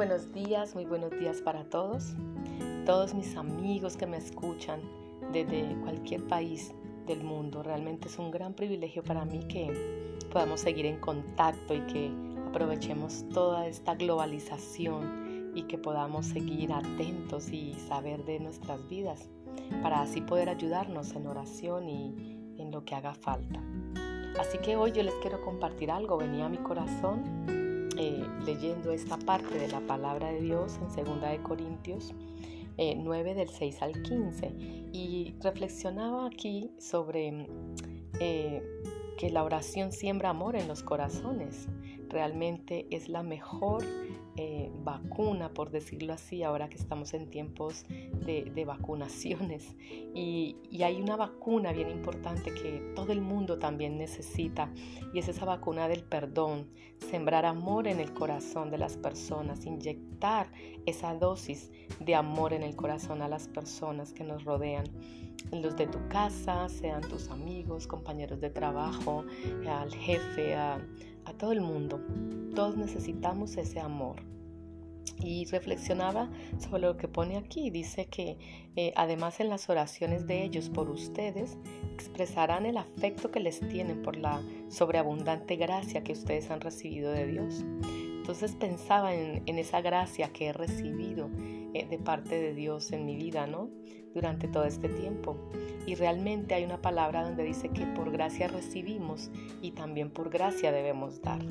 [0.00, 2.14] buenos días, muy buenos días para todos.
[2.86, 4.80] Todos mis amigos que me escuchan
[5.30, 6.72] desde cualquier país
[7.06, 7.62] del mundo.
[7.62, 12.10] Realmente es un gran privilegio para mí que podamos seguir en contacto y que
[12.48, 19.28] aprovechemos toda esta globalización y que podamos seguir atentos y saber de nuestras vidas
[19.82, 23.60] para así poder ayudarnos en oración y en lo que haga falta.
[24.40, 27.59] Así que hoy yo les quiero compartir algo, venía a mi corazón
[28.44, 32.14] leyendo esta parte de la palabra de Dios en 2 de Corintios
[32.78, 34.46] 9 eh, del 6 al 15
[34.92, 37.46] y reflexionaba aquí sobre
[38.20, 38.62] eh,
[39.18, 41.68] que la oración siembra amor en los corazones.
[42.08, 43.84] Realmente es la mejor
[44.36, 49.76] eh, vacuna, por decirlo así, ahora que estamos en tiempos de, vacunaciones.
[50.12, 54.72] Y, hay una vacuna bien importante que todo el mundo también necesita
[55.12, 56.68] y es esa vacuna del perdón,
[57.10, 60.50] sembrar amor en el corazón de las personas, inyectar
[60.86, 64.84] esa dosis de amor en el corazón a las personas que nos rodean
[65.52, 69.24] los de tu casa, sean tus amigos, compañeros de trabajo,
[69.68, 70.80] al jefe, a,
[71.38, 72.00] todo el mundo.
[72.54, 74.16] Todos necesitamos ese amor.
[75.20, 77.70] Y reflexionaba sobre lo que pone aquí.
[77.70, 78.38] Dice que
[78.76, 81.56] eh, además en las oraciones de ellos por ustedes
[81.94, 87.26] expresarán el afecto que les tienen por la sobreabundante gracia que ustedes han recibido de
[87.26, 87.64] Dios.
[88.20, 91.28] Entonces pensaba en, esa gracia que he recibido
[91.72, 93.70] de parte de Dios en mi vida, ¿no?
[94.14, 95.36] Durante todo este tiempo.
[95.86, 99.30] Y realmente hay una palabra donde dice que por gracia recibimos
[99.62, 101.42] y también por gracia debemos dar.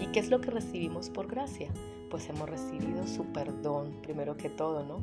[0.00, 1.70] ¿Y qué es lo que recibimos por gracia?
[2.10, 5.00] Pues hemos recibido su perdón, primero que todo, ¿no?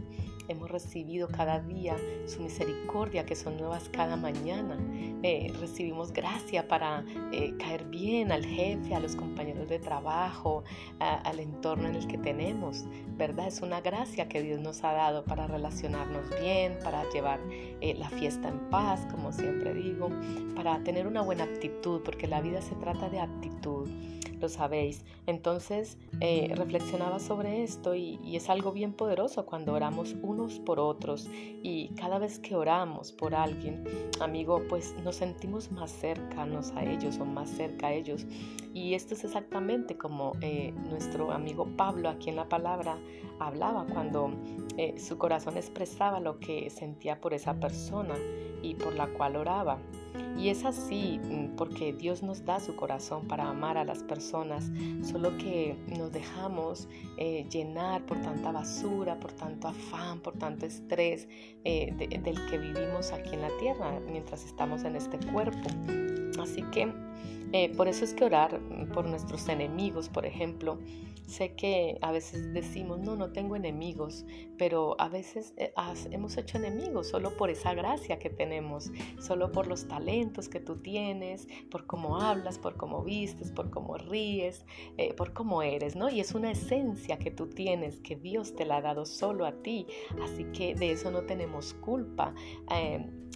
[0.48, 4.78] Hemos recibido cada día su misericordia, que son nuevas cada mañana.
[5.24, 10.64] Eh, recibimos gracia para eh, caer bien al jefe, a los compañeros de trabajo,
[11.00, 12.86] al entorno en el que tenemos,
[13.18, 13.48] ¿verdad?
[13.48, 18.10] Es una gracia que Dios nos ha dado para relacionarnos bien, para llevar eh, la
[18.10, 20.10] fiesta en paz, como siempre digo,
[20.56, 23.90] para tener una buena actitud, porque la vida se trata de actitud
[24.42, 25.06] lo sabéis.
[25.28, 31.30] Entonces eh, reflexionaba sobre esto y, es algo bien poderoso cuando oramos unos por otros
[31.32, 33.84] y cada vez que oramos por alguien,
[34.20, 38.26] amigo, pues nos sentimos más cercanos a ellos o más cerca a ellos.
[38.74, 42.98] Y esto es exactamente como eh, nuestro amigo Pablo aquí en la palabra
[43.40, 44.32] hablaba cuando
[44.78, 48.16] eh, su corazón expresaba lo que sentía por esa persona
[48.62, 49.80] y por la cual oraba.
[50.38, 54.72] Y es así mm, porque Dios nos da su corazón para amar a las personas,
[55.04, 61.28] solo que nos dejamos eh, llenar por tanta basura, por tanto afán, por tanto estrés
[61.64, 65.70] eh, del que vivimos aquí en la tierra mientras estamos en este cuerpo.
[66.40, 66.94] Así que
[67.54, 68.60] eh, por eso es que orar
[68.94, 70.80] por nuestros enemigos, por ejemplo,
[71.32, 74.26] sé que a veces decimos, no, no tengo enemigos,
[74.58, 75.74] pero a veces eh,
[76.12, 80.78] hemos hecho enemigos solo por esa gracia que tenemos, solo por los talentos que tú
[80.78, 84.66] tienes, por cómo hablas, por cómo vistes, por cómo ríes,
[84.98, 86.10] eh, por cómo eres, ¿no?
[86.10, 89.54] Y es una esencia que tú tienes, que Dios te la ha dado solo a
[89.62, 89.88] ti,
[90.22, 92.34] así que de eso no tenemos culpa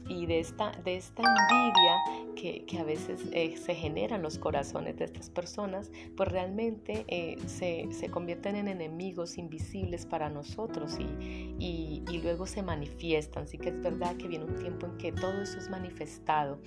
[0.07, 4.37] y de esta, de esta envidia que, que a veces eh, se genera en los
[4.37, 10.97] corazones de estas personas, pues realmente eh, se, se, convierten en enemigos invisibles para nosotros
[10.99, 13.43] y, y, y, luego se manifiestan.
[13.43, 16.59] Así que es verdad que viene un tiempo en que todo eso es manifestado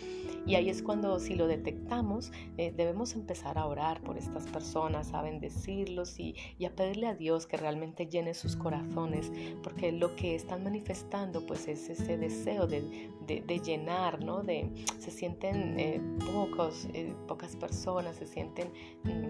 [0.47, 5.13] y ahí es cuando si lo detectamos eh, debemos empezar a orar por estas personas,
[5.13, 9.31] a bendecirlos y, y a pedirle a Dios que realmente llene sus corazones,
[9.63, 14.43] porque lo que están manifestando pues es ese deseo de, de, llenar, ¿no?
[14.43, 16.01] De, se sienten eh,
[16.33, 18.71] pocos, eh, pocas personas, se sienten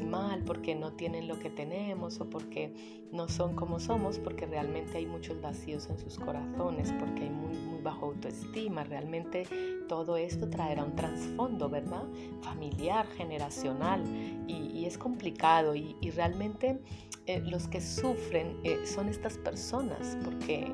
[0.09, 2.73] mal porque no tienen lo que tenemos o porque
[3.13, 7.57] no son como somos, porque realmente hay muchos vacíos en sus corazones, porque hay muy,
[7.57, 8.85] muy bajo autoestima.
[8.85, 9.45] Realmente
[9.89, 12.05] todo esto traerá un trasfondo, ¿verdad?
[12.43, 14.05] Familiar, generacional
[14.47, 16.81] y, es complicado y, realmente
[17.27, 18.57] eh, los que sufren
[18.87, 20.73] son estas personas porque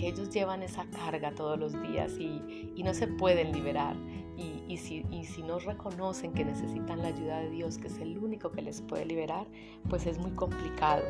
[0.00, 3.94] porque ellos llevan esa carga todos los días y, no se pueden liberar.
[4.68, 8.16] Y, si, y si no reconocen que necesitan la ayuda de Dios, que es el
[8.16, 9.46] único que les puede liberar,
[9.90, 11.02] pues es muy complicado.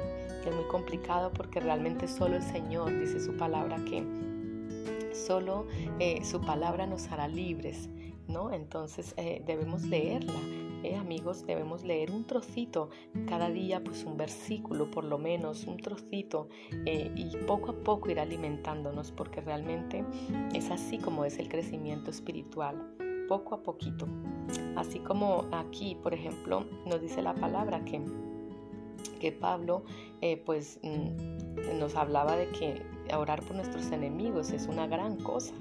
[0.44, 4.04] Es muy complicado porque realmente solo el Señor dice su palabra que
[5.14, 5.68] solo
[6.00, 7.88] eh, su palabra nos hará libres,
[8.26, 8.52] ¿no?
[8.52, 10.40] Entonces eh, debemos leerla
[10.82, 12.90] eh, amigos, debemos leer un trocito
[13.26, 16.48] cada día, pues un versículo por lo menos, un trocito,
[16.86, 20.04] eh, y poco a poco ir alimentándonos, porque realmente
[20.54, 22.94] es así como es el crecimiento espiritual,
[23.28, 24.06] poco a poquito.
[24.76, 28.02] Así como aquí, por ejemplo, nos dice la palabra que
[29.18, 29.84] que Pablo
[30.20, 32.82] eh, pues mm, nos hablaba de que
[33.14, 35.54] orar por nuestros enemigos es una gran cosa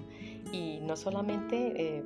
[0.52, 2.04] y no solamente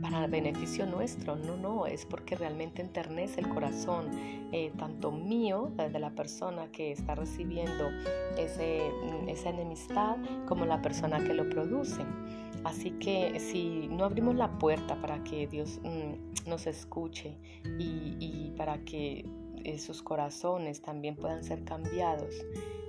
[0.00, 4.06] para beneficio nuestro, no, no, es porque realmente enternece el corazón,
[4.52, 7.90] eh, tanto mío, de la persona que está recibiendo
[8.38, 10.16] ese, mm, esa enemistad,
[10.46, 12.02] como la persona que lo produce.
[12.64, 17.36] Así que si no abrimos la puerta para que Dios mm, nos escuche
[17.78, 19.24] y, para que
[19.64, 22.34] eh, sus corazones también puedan ser cambiados,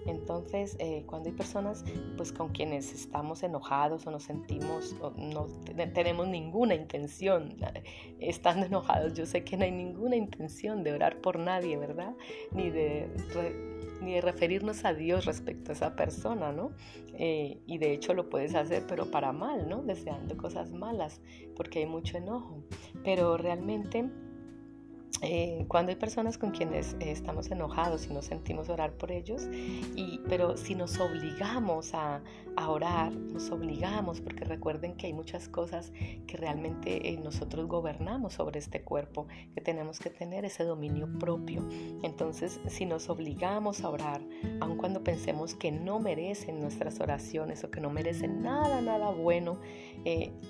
[0.06, 1.86] entonces, eh, cuando hay personas
[2.18, 5.48] pues con quienes estamos enojados o nos sentimos, no
[5.94, 7.56] tenemos ninguna intención,
[8.20, 12.16] estando enojados, yo sé que no hay ninguna intención de orar por nadie, ¿verdad?
[12.52, 13.10] Ni de,
[14.02, 16.72] ni de referirnos a Dios respecto a esa persona, ¿no?
[17.14, 19.84] Eh, y de hecho lo puedes hacer, pero para mal, ¿no?
[19.84, 21.22] Deseando cosas malas,
[21.56, 22.64] porque hay mucho enojo.
[23.04, 24.10] Pero realmente
[25.26, 29.48] eh, cuando hay personas con quienes eh, estamos enojados y nos sentimos orar por ellos,
[29.96, 32.22] y, pero si nos obligamos a,
[32.58, 35.94] a, orar, nos obligamos, porque recuerden que hay muchas cosas
[36.28, 41.66] que realmente eh, nosotros gobernamos sobre este cuerpo, que tenemos que tener ese dominio propio.
[42.04, 44.22] Entonces, si nos obligamos a orar,
[44.60, 49.60] aun cuando pensemos que no merecen nuestras oraciones o que no merecen nada, nada bueno,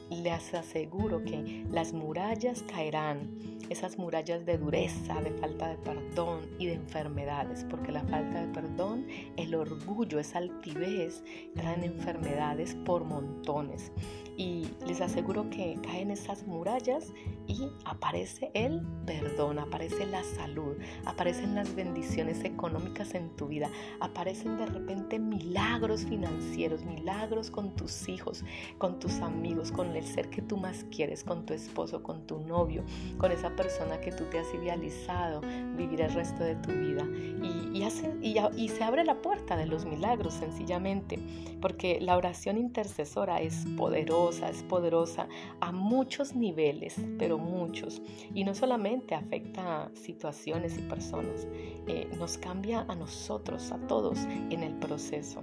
[0.10, 3.30] les aseguro que las murallas caerán,
[3.69, 8.54] esas murallas de dureza, de falta de perdón y de enfermedades, porque la falta de
[8.54, 9.07] perdón,
[9.38, 11.24] el orgullo, esa altivez,
[11.56, 13.92] traen enfermedades por montones
[14.38, 17.14] y les aseguro que caen esas murallas
[17.48, 20.76] y aparece el perdón, aparece la salud,
[21.06, 23.70] aparecen las bendiciones económicas en tu vida,
[24.00, 28.44] aparecen de repente milagros financieros, milagros con tus hijos,
[28.78, 32.40] con tus amigos, con el ser que tú más quieres, con tu esposo, con tu
[32.40, 32.84] novio,
[33.18, 35.42] con esa persona que tú te has idealizado
[35.76, 37.06] vivir el resto de tu vida.
[37.44, 41.20] Y, y, hace, y, y se abre la puerta de los milagros sencillamente,
[41.62, 45.28] porque la oración intercesora es poderosa es poderosa
[45.60, 48.02] a muchos niveles, pero muchos.
[48.34, 51.48] Y no solamente afecta a situaciones y personas,
[51.88, 55.42] eh, nos cambia a nosotros, a todos en el proceso.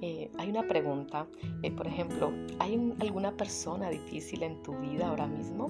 [0.00, 1.28] Eh, hay una pregunta,
[1.62, 5.68] eh, por ejemplo, ¿hay alguna persona difícil en tu vida ahora mismo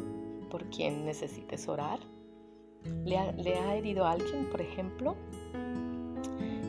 [0.51, 1.99] por quien necesites orar?
[3.05, 5.17] ¿Le ha, herido a alguien, por ejemplo?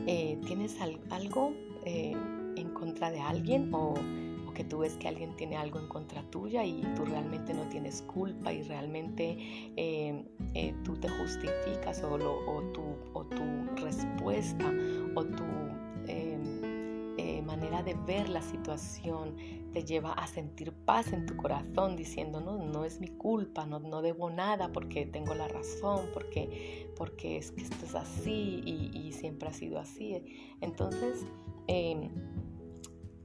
[0.06, 0.78] ¿Tienes
[1.10, 1.52] algo
[1.84, 3.94] en contra de alguien o
[4.54, 8.02] que tú ves que alguien tiene algo en contra tuya y tú realmente no tienes
[8.02, 9.36] culpa y realmente
[9.76, 10.24] eh,
[10.54, 13.42] eh, tú te justificas o, o, tu, o tu
[13.76, 14.72] respuesta
[15.14, 15.44] o tu
[16.06, 19.36] em, eh, manera de ver la situación
[19.72, 23.80] te lleva a sentir paz en tu corazón diciendo no, no es mi culpa, no,
[23.80, 28.90] no debo nada porque tengo la razón, porque, porque es que esto es así y,
[28.96, 30.22] y siempre ha sido así.
[30.60, 31.26] Entonces,
[31.66, 32.10] em,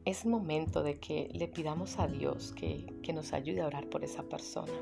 [0.09, 4.23] es momento de que le pidamos a Dios que, nos ayude a orar por esa
[4.23, 4.73] persona,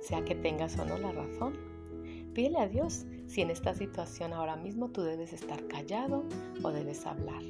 [0.00, 1.54] sea que tengas o no la razón.
[2.34, 6.24] Pídele a Dios si en esta situación ahora mismo tú debes estar callado
[6.62, 7.42] o debes hablar.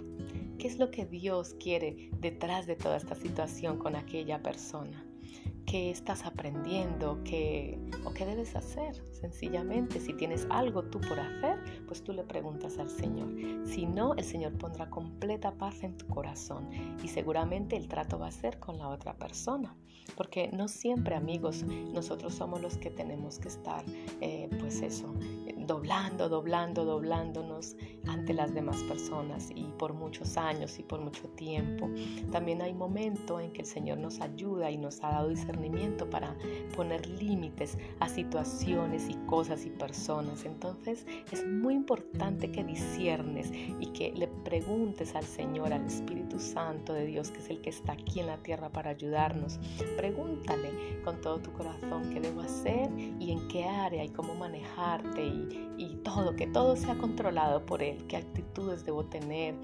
[0.59, 5.05] ¿Qué es lo que Dios quiere detrás de toda esta situación con aquella persona?
[5.73, 8.95] Qué estás aprendiendo, qué, o qué debes hacer.
[9.11, 13.33] Sencillamente, si tienes algo tú por hacer, pues tú le preguntas al Señor.
[13.65, 16.69] Si no, el Señor pondrá completa paz en tu corazón
[17.03, 19.75] y seguramente el trato va a ser con la otra persona.
[20.15, 23.83] Porque no siempre, amigos, nosotros somos los que tenemos que estar,
[24.21, 25.15] eh, pues eso,
[25.57, 27.77] doblando, doblando, doblándonos
[28.09, 31.89] ante las demás personas y por muchos años y por mucho tiempo.
[32.31, 35.62] También hay momentos en que el Señor nos ayuda y nos ha dado discernimiento
[36.11, 36.37] para
[36.75, 40.45] poner límites a situaciones y cosas y personas.
[40.45, 46.93] Entonces es muy importante que disiernes y que le preguntes al Señor, al Espíritu Santo
[46.93, 49.59] de Dios, que es el que está aquí en la tierra para ayudarnos.
[49.97, 55.25] Pregúntale con todo tu corazón qué debo hacer y en qué área y cómo manejarte
[55.25, 59.55] y y, todo, que todo sea controlado por Él, qué actitudes debo tener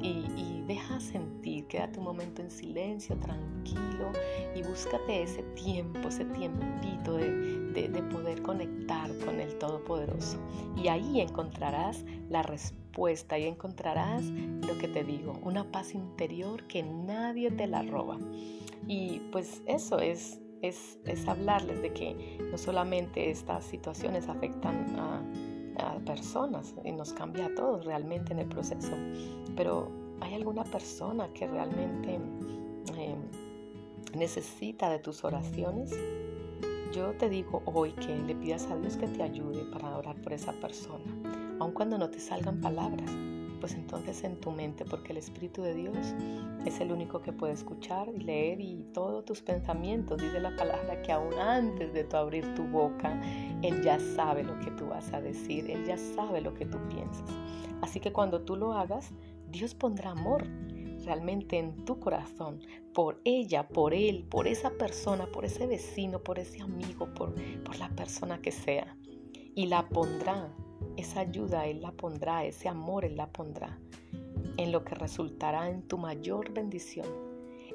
[0.00, 4.10] y, deja sentir, quédate un momento en silencio, tranquilo
[4.56, 10.38] y búscate ese tiempo, ese tiempito de, de poder conectar con el Todopoderoso.
[10.76, 16.82] Y ahí encontrarás la respuesta y encontrarás lo que te digo, una paz interior que
[16.82, 18.18] nadie te la roba.
[18.86, 25.22] Y pues eso es es, hablarles de que no solamente estas situaciones afectan a,
[26.06, 28.92] personas y nos cambia a todos realmente en el proceso,
[29.56, 33.18] pero hay alguna persona que realmente em,
[34.16, 35.92] necesita de tus oraciones.
[36.92, 40.32] Yo te digo hoy que le pidas a Dios que te ayude para orar por
[40.32, 41.04] esa persona.
[41.58, 43.10] aun cuando no te salgan palabras,
[43.60, 46.14] pues entonces en tu mente, porque el Espíritu de Dios
[46.66, 51.00] es el único que puede escuchar y leer y todos tus pensamientos, dice la palabra
[51.02, 53.20] que aún antes de tu abrir tu boca,
[53.62, 56.78] Él ya sabe lo que tú vas a decir, Él ya sabe lo que tú
[56.88, 57.28] piensas.
[57.80, 59.10] Así que cuando tú lo hagas,
[59.50, 60.46] Dios pondrá amor
[61.06, 62.60] realmente en tu corazón
[62.92, 67.78] por ella, por él, por esa persona, por ese vecino, por ese amigo, por, por
[67.78, 68.96] la persona que sea.
[69.54, 70.52] Y la pondrá,
[70.96, 73.78] esa ayuda Él la pondrá, ese amor Él la pondrá,
[74.56, 77.06] en lo que resultará en tu mayor bendición,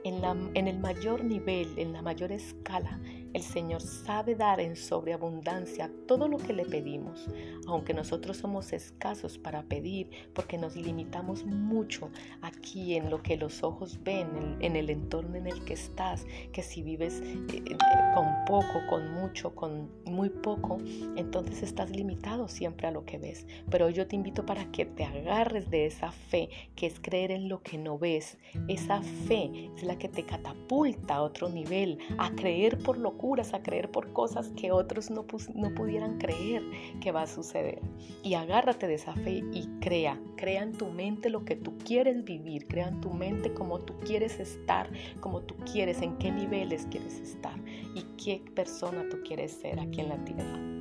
[0.04, 3.00] en, la, en el mayor nivel, en la mayor escala
[3.34, 7.28] el Señor sabe dar en sobreabundancia todo lo que le pedimos,
[7.68, 12.10] aunque nosotros somos escasos para pedir porque nos limitamos mucho
[12.42, 16.64] aquí en lo que los ojos ven, en, el entorno en el que estás, que
[16.64, 17.78] si vives eh, eh,
[18.14, 20.78] con poco, con mucho, con muy poco,
[21.16, 23.48] entonces estás limitado siempre a lo que ves.
[23.70, 27.48] Pero yo te invito para que te agarres de esa fe, que es creer en
[27.48, 28.38] lo que no ves.
[28.68, 33.18] Esa fe es la que te catapulta a otro nivel, a creer por lo
[33.54, 36.64] a creer por cosas que otros no, no pudieran creer
[37.00, 37.80] que va a suceder.
[38.24, 42.24] Y agárrate de esa fe y crea, crea en tu mente lo que tú quieres
[42.24, 46.88] vivir, crea en tu mente cómo tú quieres estar, cómo tú quieres, en qué niveles
[46.90, 47.58] quieres estar
[47.96, 50.81] y qué persona tú quieres ser aquí en la tierra.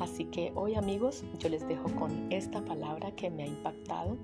[0.00, 4.16] Así que hoy amigos, yo les dejo con esta palabra que me ha impactado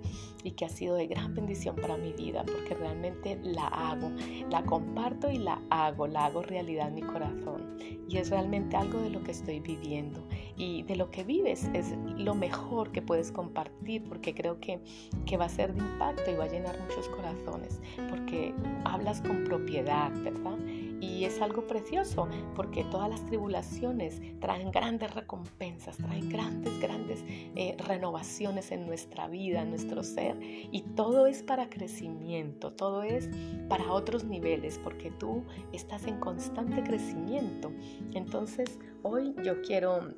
[0.43, 4.11] y que ha sido de gran bendición para mi vida porque realmente la hago,
[4.51, 7.79] la comparto y la hago, la hago realidad en mi corazón.
[8.09, 10.21] Y es realmente algo de lo que estoy viviendo
[10.57, 14.81] y de lo que vives es lo mejor que puedes compartir porque creo que,
[15.27, 18.53] que va a ser de impacto y va a llenar muchos corazones porque
[18.85, 20.59] hablas con propiedad, ¿verdad?
[21.01, 27.25] Y es algo precioso porque todas las tribulaciones traen grandes recompensas, traen grandes, grandes
[27.57, 30.37] eh, renovaciones en nuestra vida, en nuestro ser.
[30.41, 33.29] Y todo es para crecimiento, todo es
[33.69, 37.73] para otros niveles porque tú estás en constante crecimiento.
[38.15, 40.15] Entonces, hoy yo quiero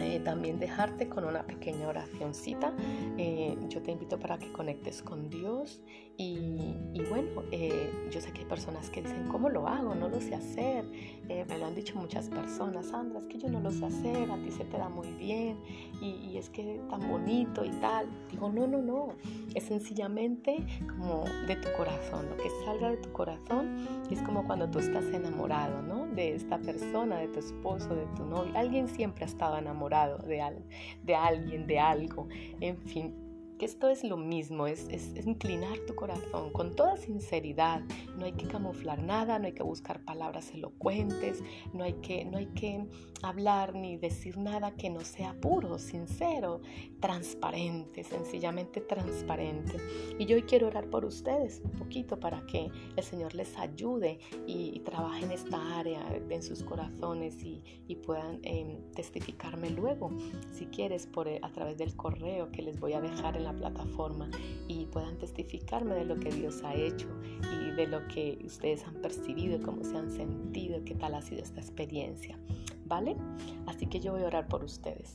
[0.00, 2.72] eh, también dejarte con una pequeña oracióncita.
[3.18, 5.80] Eh, yo te invito para que conectes con Dios
[6.16, 6.76] y,
[7.10, 9.94] bueno, eh, yo sé que hay personas que dicen, ¿cómo lo hago?
[9.94, 10.84] No lo sé hacer.
[11.28, 14.36] me lo han dicho muchas personas, Sandra, es que yo no lo sé hacer, a
[14.36, 15.58] ti se te da muy bien
[16.00, 18.06] y, y es que tan bonito y tal.
[18.30, 19.14] Digo, no, no, no.
[19.54, 20.64] Es sencillamente
[20.96, 22.26] como de tu corazón.
[22.30, 26.03] Lo que salga de tu corazón es como cuando tú estás enamorado, ¿no?
[26.14, 28.52] De esta persona, de tu esposo, de tu novio.
[28.56, 30.42] Alguien siempre ha estado enamorado de,
[31.02, 32.28] de alguien, de algo.
[32.60, 33.14] En fin,
[33.64, 34.86] esto es lo mismo, es,
[35.24, 37.82] inclinar tu corazón con toda sinceridad.
[38.18, 41.42] No hay que camuflar nada, no hay que buscar palabras elocuentes,
[41.72, 42.86] no hay que, no hay que
[43.22, 46.60] hablar ni decir nada que no sea puro, sincero,
[47.00, 49.78] transparente, sencillamente transparente.
[50.18, 54.18] Y yo hoy quiero orar por ustedes un poquito para que el Señor les ayude
[54.46, 57.62] y, trabaje en esta área, en sus corazones y,
[58.04, 60.10] puedan em, testificarme luego,
[60.50, 64.30] si quieres, por, a través del correo que les voy a dejar en la plataforma
[64.68, 67.08] y puedan testificarme de lo que Dios ha hecho
[67.60, 71.42] y de lo que ustedes han percibido, cómo se han sentido, qué tal ha sido
[71.42, 72.38] esta experiencia.
[72.86, 73.16] ¿Vale?
[73.66, 75.14] Así que yo voy a orar por ustedes.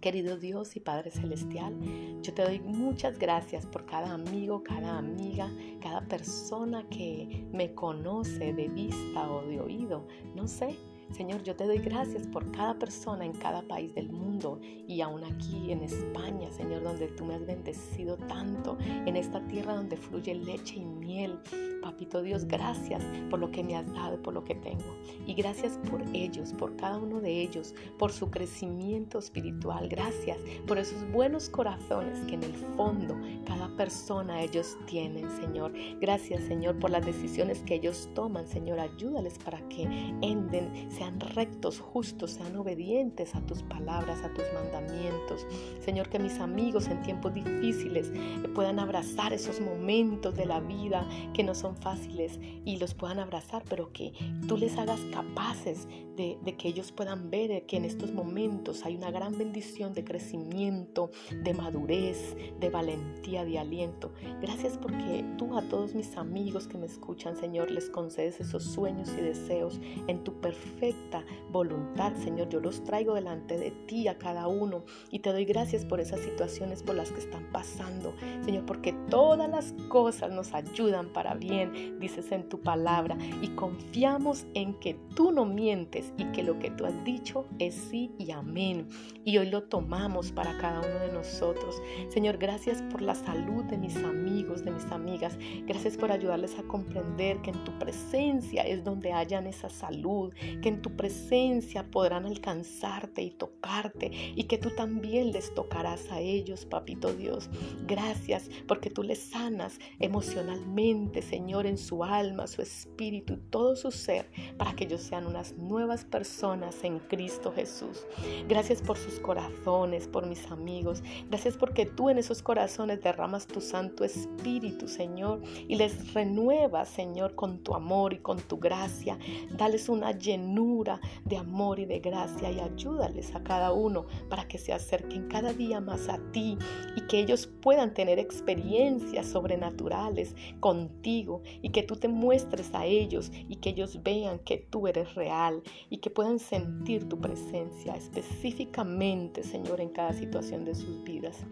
[0.00, 1.74] Querido Dios y Padre Celestial,
[2.22, 8.52] yo te doy muchas gracias por cada amigo, cada amiga, cada persona que me conoce
[8.52, 10.06] de vista o de oído.
[10.36, 10.76] No sé,
[11.10, 15.24] Señor, yo te doy gracias por cada persona en cada país del mundo y aún
[15.24, 20.34] aquí en España, Señor, donde tú me has bendecido tanto, en esta tierra donde fluye
[20.34, 21.38] leche y miel.
[21.82, 24.96] Papito Dios, gracias por lo que me has dado, por lo que tengo.
[25.26, 29.88] Y gracias por ellos, por cada uno de ellos, por su crecimiento espiritual.
[29.88, 35.72] Gracias por esos buenos corazones que en el fondo cada persona ellos tienen, Señor.
[36.00, 38.78] Gracias, Señor, por las decisiones que ellos toman, Señor.
[38.78, 39.82] Ayúdales para que
[40.22, 45.46] enden, sean rectos, justos, sean obedientes a tus palabras, a tus mandamientos.
[45.80, 48.12] Señor, que mis amigos en tiempos difíciles
[48.54, 53.62] puedan abrazar esos momentos de la vida que no son fáciles y los puedan abrazar,
[53.68, 54.12] pero que
[54.48, 55.86] tú les hagas capaces
[56.16, 61.10] de, que ellos puedan ver que en estos momentos hay una gran bendición de crecimiento,
[61.42, 64.12] de madurez, de valentía, de aliento.
[64.40, 69.10] Gracias porque tú a todos mis amigos que me escuchan, Señor, les concedes esos sueños
[69.18, 72.48] y deseos en tu perfecta voluntad, Señor.
[72.48, 76.20] Yo los traigo delante de ti a cada uno y te doy gracias por esas
[76.20, 78.14] situaciones por las que están pasando,
[78.44, 84.46] Señor, porque todas las cosas nos ayudan para bien dices en tu palabra, y confiamos
[84.54, 88.30] en que tú no mientes y que lo que tú has dicho es sí y
[88.30, 88.88] amén.
[89.24, 91.80] Y hoy lo tomamos para cada uno de nosotros.
[92.08, 95.38] Señor, gracias por la salud de mis amigos, de mis amigas.
[95.66, 100.68] Gracias por ayudarles a comprender que en tu presencia es donde hayan esa salud, que
[100.68, 106.66] en tu presencia podrán alcanzarte y tocarte y que tú también les tocarás a ellos,
[106.66, 107.48] papito Dios.
[107.86, 114.30] Gracias porque tú les sanas emocionalmente, Señor, en su alma, su espíritu, todo su ser,
[114.56, 118.06] para que ellos sean unas nuevas personas en Cristo Jesús.
[118.48, 121.02] Gracias por sus corazones, por mis amigos.
[121.28, 127.34] Gracias porque tú en esos corazones derramas tu Santo Espíritu, Señor, y les renuevas, Señor,
[127.34, 129.18] con tu amor y con tu gracia.
[129.50, 134.58] Dales una llenura de amor y de gracia y ayúdales a cada uno para que
[134.58, 136.56] se acerquen cada día más a ti
[136.96, 143.30] y que ellos puedan tener experiencias sobrenaturales contigo y que tú te muestres a ellos
[143.48, 149.42] y que ellos vean que tú eres real y que puedan sentir tu presencia específicamente,
[149.42, 151.44] Señor, en cada situación de sus vidas.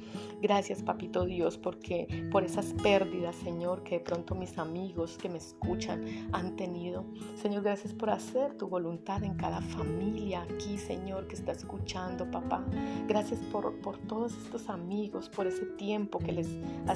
[0.43, 5.39] Gracias, Papito Dios, porque por esas pérdidas, Señor, que de pronto mis amigos que me
[5.39, 7.05] escuchan han tenido.
[7.37, 12.65] Señor, gracias por hacer tu voluntad en cada familia aquí, Señor, que está escuchando, papá.
[13.07, 16.49] Gracias por, por todos estos amigos, por ese tiempo que les,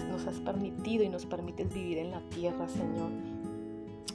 [0.09, 2.84] nos has permitido y nos permites vivir en la tierra, Señor.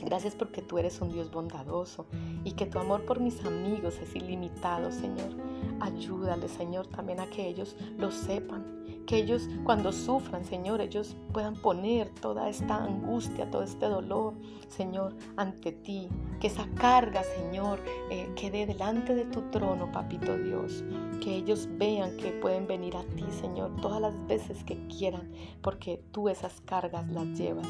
[0.01, 2.05] Gracias porque tú eres un Dios bondadoso
[2.43, 5.29] y que tu amor por mis amigos es ilimitado, Señor.
[5.81, 8.79] Ayúdale, Señor, también a que ellos lo sepan.
[9.05, 14.35] Que ellos cuando sufran, Señor, ellos puedan poner toda esta angustia, todo este dolor,
[14.67, 16.07] Señor, ante ti.
[16.39, 20.83] Que esa carga, Señor, eh, quede delante de tu trono, Papito Dios.
[21.21, 26.01] Que ellos vean que pueden venir a ti, Señor, todas las veces que quieran, porque
[26.11, 27.67] tú esas cargas las llevas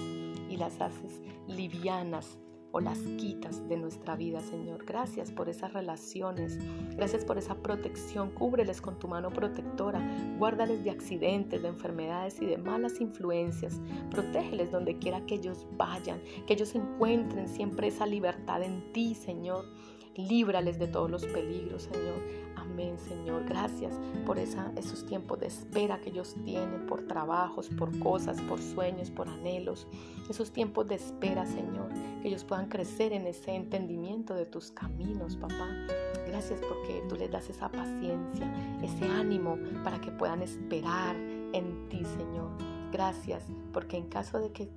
[0.49, 2.37] y las haces livianas
[2.71, 4.85] o las quitas de nuestra vida, Señor.
[4.85, 6.59] Gracias por esas relaciones,
[6.95, 8.29] gracias por esa protección.
[8.31, 10.01] Cúbreles con tu mano protectora,
[10.37, 13.81] guárdales de accidentes, de enfermedades y de malas influencias.
[14.11, 19.65] Protégeles donde quiera que ellos vayan, que ellos encuentren siempre esa libertad en ti, Señor.
[20.15, 22.48] Líbrales de todos los peligros, Señor.
[22.71, 23.45] Amén, Señor.
[23.45, 28.61] Gracias por esa, esos tiempos de espera que ellos tienen, por trabajos, por cosas, por
[28.61, 29.87] sueños, por anhelos.
[30.29, 31.89] Esos tiempos de espera, Señor.
[32.21, 35.67] Que ellos puedan crecer en ese entendimiento de tus caminos, papá.
[36.27, 38.53] Gracias porque tú les das esa paciencia,
[38.83, 42.68] ese ánimo para que puedan esperar en ti, Señor.
[42.91, 44.67] Gracias, porque en caso de que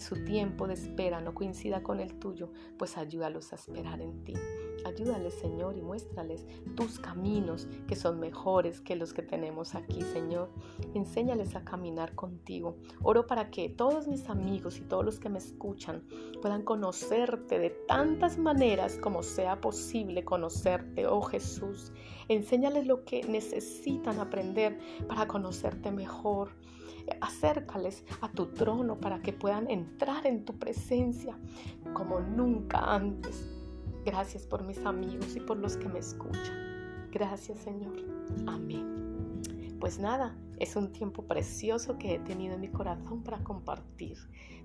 [0.00, 4.34] su tiempo de espera no coincida con el tuyo, pues ayúdalos a esperar en ti.
[4.84, 10.50] Ayúdales, Señor, y muéstrales tus caminos que son mejores que los que tenemos aquí, Señor.
[10.94, 12.76] Enséñales a caminar contigo.
[13.02, 16.06] Oro para que todos mis amigos y todos los que me escuchan
[16.42, 21.90] puedan conocerte de tantas maneras como sea posible conocerte, oh Jesús.
[22.28, 26.50] Enséñales lo que necesitan aprender para conocerte mejor
[27.20, 31.38] acércales a tu trono para que puedan entrar en tu presencia
[31.92, 33.48] como nunca antes.
[34.04, 37.08] Gracias por mis amigos y por los que me escuchan.
[37.10, 37.96] Gracias Señor.
[38.46, 39.40] Amén.
[39.80, 44.16] Pues nada, es un tiempo precioso que he tenido en mi corazón para compartir.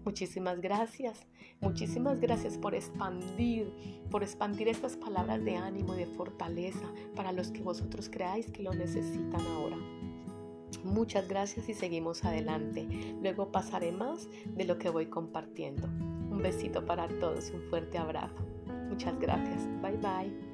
[0.05, 1.27] Muchísimas gracias,
[1.59, 3.71] muchísimas gracias por expandir,
[4.09, 8.63] por expandir estas palabras de ánimo y de fortaleza para los que vosotros creáis que
[8.63, 9.77] lo necesitan ahora.
[10.83, 12.87] Muchas gracias y seguimos adelante.
[13.21, 15.87] Luego pasaré más de lo que voy compartiendo.
[15.87, 18.45] Un besito para todos, un fuerte abrazo.
[18.89, 19.67] Muchas gracias.
[19.81, 20.50] Bye bye.